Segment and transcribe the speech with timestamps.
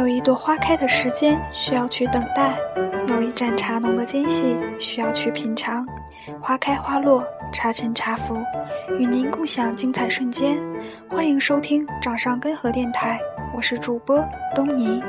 [0.00, 2.58] 有一朵花开的时间需要去等待，
[3.08, 5.86] 有一盏茶浓的间隙需要去品尝。
[6.40, 7.22] 花开花落，
[7.52, 8.34] 茶沉茶浮，
[8.98, 10.56] 与您共享精彩瞬间。
[11.06, 13.20] 欢迎收听掌上根河电台，
[13.54, 15.02] 我是主播东尼。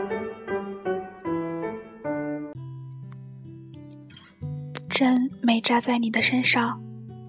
[4.89, 6.78] 针没扎在你的身上，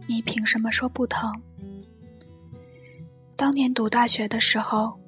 [0.09, 1.33] 你凭什么说不疼？
[3.37, 5.01] 当年读大学的时候。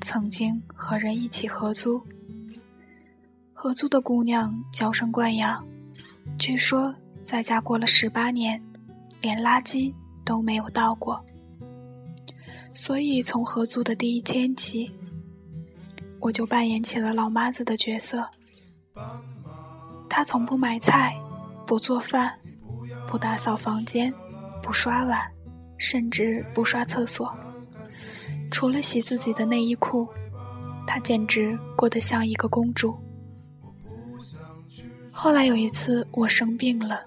[0.00, 2.02] 曾经和人一起合租，
[3.52, 5.64] 合租的姑娘娇生惯养，
[6.38, 8.62] 据说在家过了十八年，
[9.20, 9.92] 连垃圾
[10.24, 11.22] 都没有倒过。
[12.72, 14.90] 所以从合租的第一天起，
[16.20, 18.26] 我就扮演起了老妈子的角色。
[20.08, 21.14] 她从不买菜，
[21.66, 22.38] 不做饭，
[23.08, 24.12] 不打扫房间，
[24.62, 25.20] 不刷碗，
[25.76, 27.36] 甚至不刷厕所。
[28.50, 30.08] 除了洗自己的内衣裤，
[30.86, 32.96] 她简直过得像一个公主。
[35.10, 37.02] 后来有一次我生病了，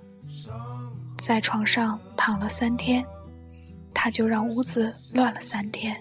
[1.17, 3.03] 在床上躺了三天，
[3.94, 5.95] 她就让屋子乱了三天。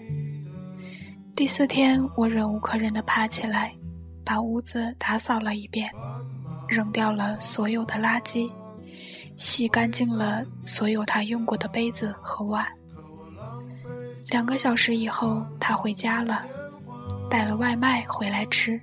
[1.35, 3.73] 第四天我忍无可忍地爬起来，
[4.23, 5.89] 把屋子打扫了一遍，
[6.67, 8.51] 扔掉了所有的垃圾，
[9.37, 12.67] 洗干净了所有她用过的杯子和碗。
[14.31, 16.41] 两个小时以后，他回家了，
[17.29, 18.79] 带了外卖回来吃。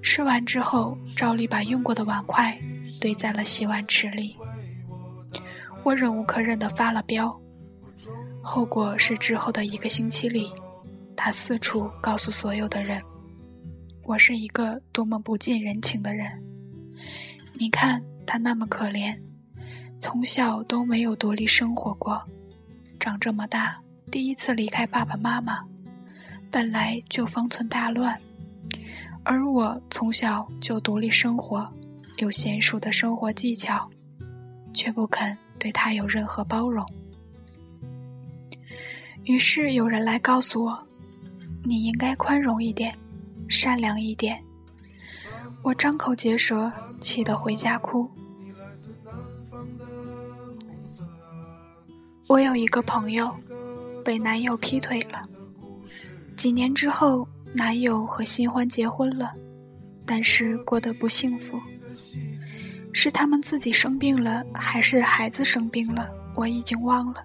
[0.00, 2.58] 吃完之后，照例把用过的碗筷
[2.98, 4.34] 堆在了洗碗池里。
[5.84, 7.38] 我忍无可忍地发了飙，
[8.42, 10.50] 后果是之后的一个星期里，
[11.14, 13.02] 他四处告诉所有的人，
[14.04, 16.26] 我是一个多么不近人情的人。
[17.52, 19.14] 你看他那么可怜，
[20.00, 22.18] 从小都没有独立生活过，
[22.98, 23.78] 长这么大。
[24.12, 25.64] 第一次离开爸爸妈妈，
[26.50, 28.20] 本来就方寸大乱，
[29.24, 31.66] 而我从小就独立生活，
[32.18, 33.88] 有娴熟的生活技巧，
[34.74, 36.86] 却不肯对他有任何包容。
[39.24, 40.86] 于是有人来告诉我
[41.64, 42.94] ：“你应该宽容一点，
[43.48, 44.38] 善良一点。”
[45.64, 46.70] 我张口结舌，
[47.00, 48.06] 气得回家哭。
[52.28, 53.34] 我有一个朋友。
[54.04, 55.22] 被男友劈腿了，
[56.36, 59.32] 几年之后，男友和新欢结婚了，
[60.04, 61.60] 但是过得不幸福。
[62.92, 66.10] 是他们自己生病了，还是孩子生病了？
[66.34, 67.24] 我已经忘了。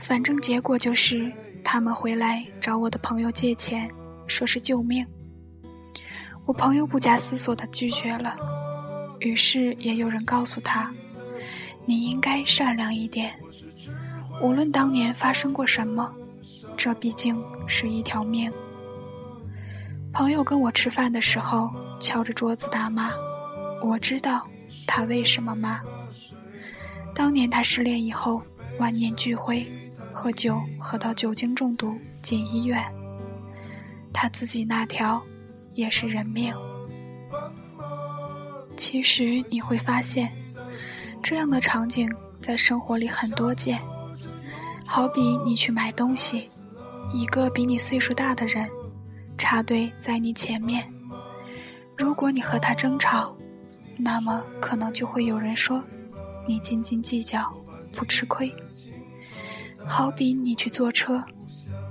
[0.00, 1.30] 反正结果就是，
[1.62, 3.90] 他们回来找我的朋友借钱，
[4.26, 5.06] 说是救命。
[6.46, 8.36] 我朋友不假思索地拒绝了。
[9.20, 10.90] 于是也有人告诉他
[11.84, 13.34] ：“你应该善良一点。”
[14.40, 16.14] 无论当年发生过什么，
[16.76, 18.50] 这毕竟是一条命。
[20.12, 21.70] 朋友跟我吃饭的时候
[22.00, 23.12] 敲着桌子大骂，
[23.82, 24.46] 我知道
[24.86, 25.80] 他为什么骂。
[27.14, 28.42] 当年他失恋以后，
[28.78, 29.66] 万念俱灰，
[30.12, 32.82] 喝酒喝到酒精中毒进医院。
[34.12, 35.22] 他自己那条
[35.72, 36.52] 也是人命。
[38.76, 40.32] 其实你会发现，
[41.22, 43.78] 这样的场景在生活里很多见。
[44.92, 46.48] 好比你去买东西，
[47.12, 48.68] 一个比你岁数大的人
[49.38, 50.92] 插队在你前面，
[51.96, 53.32] 如果你和他争吵，
[53.96, 55.80] 那么可能就会有人说
[56.44, 57.54] 你斤斤计较，
[57.92, 58.52] 不吃亏。
[59.86, 61.22] 好比你去坐车，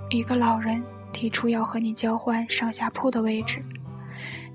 [0.10, 0.84] 一个老人
[1.14, 3.64] 提出要和你交换上下铺的位置，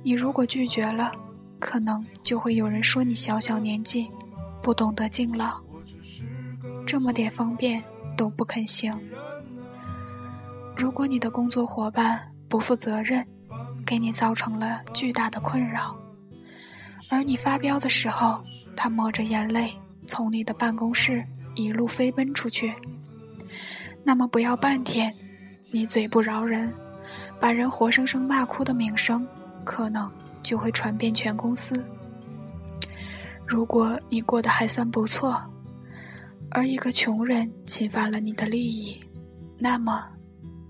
[0.02, 1.10] 你如果拒绝了，
[1.58, 4.06] 可能就会有人说你小小年纪，
[4.62, 5.58] 不懂得敬老。
[6.86, 7.82] 这么点方便。
[8.16, 8.98] 都不肯行。
[10.76, 13.24] 如果你的工作伙伴不负责任，
[13.86, 15.94] 给你造成了巨大的困扰，
[17.10, 18.42] 而你发飙的时候，
[18.76, 19.72] 他抹着眼泪
[20.06, 22.72] 从你的办公室一路飞奔出去，
[24.02, 25.12] 那么不要半天，
[25.70, 26.72] 你嘴不饶人，
[27.38, 29.26] 把人活生生骂哭的名声，
[29.64, 30.10] 可能
[30.42, 31.84] 就会传遍全公司。
[33.46, 35.40] 如果你过得还算不错。
[36.54, 38.96] 而一个穷人侵犯了你的利益，
[39.58, 40.06] 那么，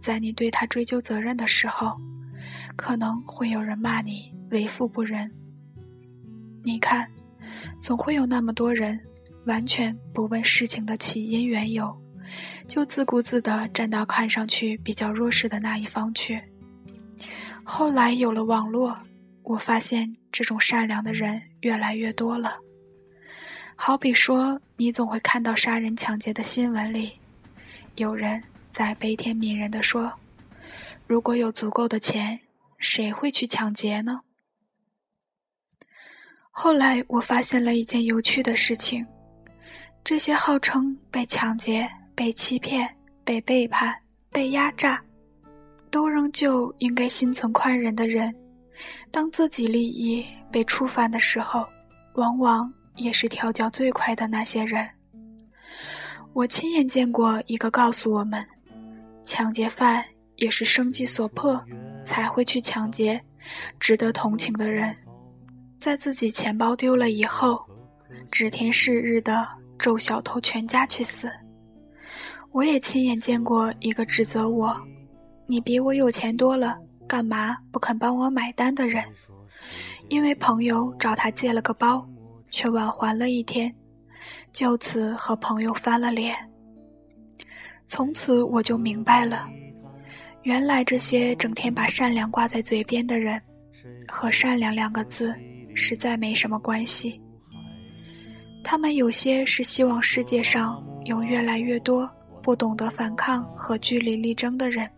[0.01, 1.95] 在你对他追究责任的时候，
[2.75, 5.31] 可能会有人骂你为富不仁。
[6.63, 7.07] 你看，
[7.83, 8.99] 总会有那么多人
[9.45, 11.95] 完全不问事情的起因缘由，
[12.67, 16.43] 就自顾自地站到看上去比较弱势的那一方去。
[17.63, 18.97] 后来有了网络，
[19.43, 22.57] 我发现这种善良的人越来越多了。
[23.76, 27.19] 好比说，你总会看到杀人抢劫的新闻里，
[27.97, 30.12] 有人在悲天悯人地说
[31.06, 32.41] ：“如果有足够的钱，
[32.79, 34.21] 谁会去抢劫呢？
[36.50, 39.06] 后来我发现了一件有趣的事情：
[40.03, 42.88] 这些号称被抢劫、被欺骗、
[43.25, 43.94] 被背叛、
[44.31, 45.03] 被压榨，
[45.91, 48.35] 都仍旧应该心存宽仁的人，
[49.11, 51.67] 当自己利益被触犯的时候，
[52.15, 54.88] 往往也是跳脚最快的那些人。
[56.32, 58.44] 我亲眼见过一个告诉我们，
[59.23, 60.05] 抢劫犯
[60.37, 61.62] 也是生计所迫
[62.05, 63.20] 才会去抢劫，
[63.79, 64.94] 值得同情的人，
[65.79, 67.64] 在自己钱包丢了以后，
[68.31, 69.47] 指天誓日的
[69.79, 71.31] 咒小偷全家去死。
[72.50, 74.76] 我也亲眼见过一个指责我
[75.47, 79.05] ：“你比我有钱多了，干嘛不肯帮我买单？”的人，
[80.08, 82.05] 因为朋友找他借了个包，
[82.55, 83.75] 却晚还了一天。
[84.53, 86.37] 就此和朋友翻了脸。
[87.85, 89.51] 从此我就明白了，
[90.45, 93.43] 原来这些整天把善良挂在嘴边的人，
[94.06, 95.35] 和善良两个字
[95.75, 97.21] 实在没什么关系。
[98.62, 102.09] 他们有些是希望世界上有越来越多
[102.41, 104.89] 不懂得反抗和据理力争的人，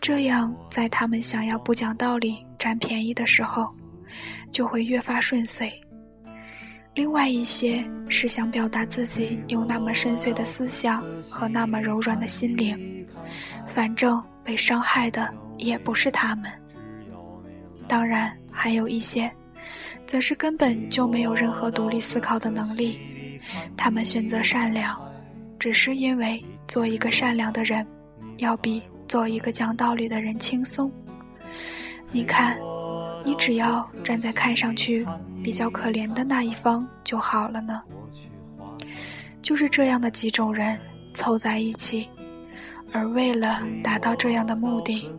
[0.00, 3.68] 这样在他们想要不讲道理占便宜的时候，
[4.52, 5.68] 就会越发顺遂。
[6.94, 13.06] 另外一些是想表达自己有那么深邃的思想和那么柔软的心灵，
[13.66, 16.52] 反正被伤害的也不是他们。
[17.88, 19.32] 当然，还有一些，
[20.04, 22.98] 则是根本就没有任何独立思考的能力，
[23.74, 25.00] 他们选择善良，
[25.58, 27.86] 只是因为做一个善良的人，
[28.36, 30.92] 要比做一个讲道理的人轻松。
[32.10, 32.58] 你看。
[33.24, 35.06] 你只要站在看上去
[35.42, 37.82] 比较可怜的那一方就好了呢。
[39.42, 40.78] 就是这样的几种人
[41.14, 42.08] 凑在一起，
[42.92, 45.10] 而为了达到这样的目的，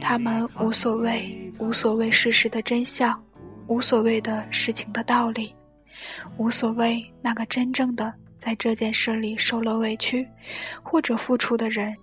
[0.00, 3.18] 他们无所谓，无所谓事实的真相，
[3.66, 5.54] 无所谓的事情的道理，
[6.36, 10.28] 无所谓那个真正的在这件事里受了委屈
[10.82, 11.96] 或者付出的人，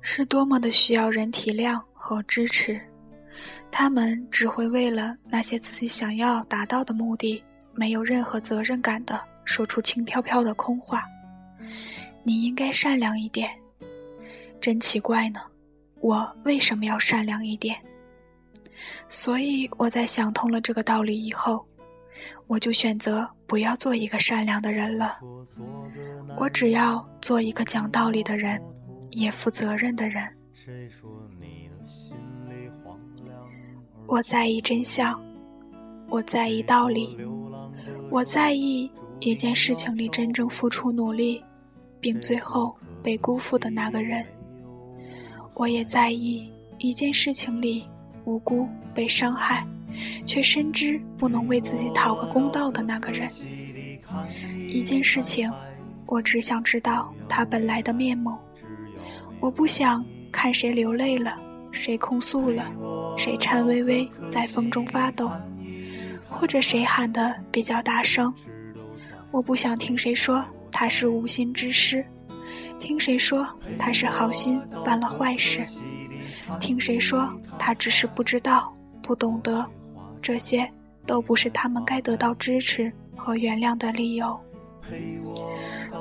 [0.00, 2.80] 是多么的需要人体谅和支持。
[3.70, 7.42] 他们只会为了那些自己想要达到的目的，
[7.74, 11.04] 没有任何责任感的说出轻飘飘的空话。
[12.22, 13.50] 你应该善良一点。
[14.60, 15.40] 真奇怪呢，
[16.00, 17.76] 我为什么要善良一点？
[19.08, 21.66] 所以我在想通了这个道理以后，
[22.46, 25.18] 我就选择不要做一个善良的人了。
[26.36, 28.62] 我只要做一个讲道理的人，
[29.10, 30.22] 也负责任的人。
[34.06, 35.18] 我在意真相，
[36.08, 37.16] 我在意道理，
[38.10, 38.90] 我在意
[39.20, 41.42] 一件事情里真正付出努力，
[42.00, 44.24] 并最后被辜负的那个人。
[45.54, 47.86] 我也在意一件事情里
[48.24, 49.66] 无辜被伤害，
[50.26, 53.30] 却深知不能为自己讨个公道的那个人。
[54.68, 55.50] 一件事情，
[56.06, 58.36] 我只想知道它本来的面目，
[59.40, 61.38] 我不想看谁流泪了。
[61.74, 62.70] 谁控诉了？
[63.16, 65.30] 谁颤巍巍在风中发抖？
[66.28, 68.32] 或者谁喊得比较大声？
[69.30, 72.04] 我不想听谁说他是无心之失，
[72.78, 73.46] 听谁说
[73.78, 75.60] 他是好心办了坏事，
[76.58, 79.64] 听谁说他只是不知道、不懂得，
[80.20, 80.68] 这些
[81.06, 84.38] 都不是他们该得到支持和原谅的理由。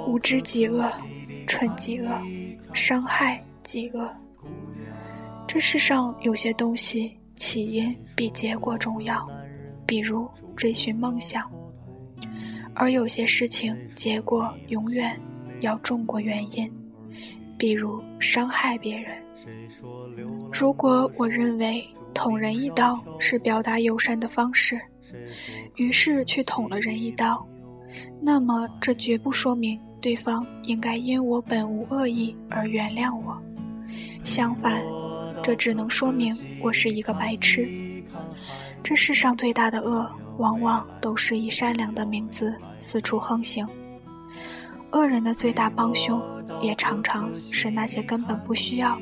[0.08, 0.89] 无知即恶，
[1.46, 2.10] 蠢即恶，
[2.74, 4.10] 伤害即恶。
[5.53, 9.29] 这世上有些东西起因比结果重要，
[9.86, 11.41] 比如追寻梦想；
[12.74, 15.13] 而有些事情结果永远
[15.60, 16.72] 要重过原因，
[17.58, 19.13] 比如伤害别人。
[20.53, 24.79] 如果我认为捅人一刀是表达友善的方式，
[25.75, 27.46] 于是去捅了人一刀，
[28.22, 33.38] 那么这绝不说明对方应该因我本无恶意而原谅我，
[34.24, 34.81] 相反。
[35.43, 37.67] 这只能说明我是一个白痴。
[38.83, 43.67] 这世上最大的恶，往往都是以善良的名字四处横行。
[44.91, 46.21] 恶人的最大帮凶，
[46.62, 49.00] 也常常是那些根本不需要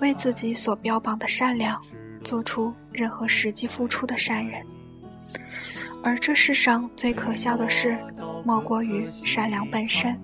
[0.00, 1.80] 为自己所标榜的善良
[2.24, 4.60] 做出任何实际付出的善人。
[6.02, 7.96] 而这世上最可笑的事，
[8.44, 10.18] 莫过于善良本身，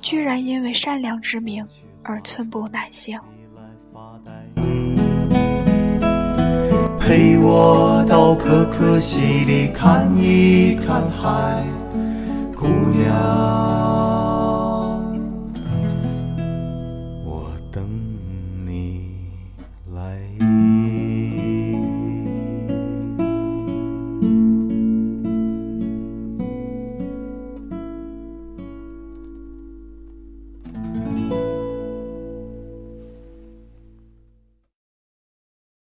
[0.00, 1.66] 居然因为善良之名
[2.02, 3.18] 而寸步难行。
[7.42, 11.64] 我到可可西里看一看海，
[12.54, 13.14] 姑娘，
[17.24, 17.82] 我等
[18.66, 19.06] 你
[19.94, 20.79] 来。